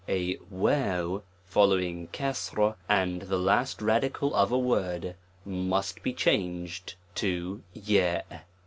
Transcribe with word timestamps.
A 0.09 0.37
j 0.37 1.19
following 1.45 2.07
and 2.89 3.21
the 3.21 3.37
last 3.37 3.81
radical 3.83 4.33
of 4.33 4.51
a 4.51 4.57
word, 4.57 5.15
must 5.45 6.01
be 6.01 6.11
changed 6.11 6.95
to 7.13 7.61
g. 7.79 8.03